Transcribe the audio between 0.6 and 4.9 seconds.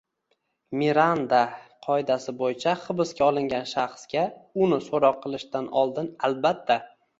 Miranda qoidasi bo‘yicha hibsga olingan shaxsga uni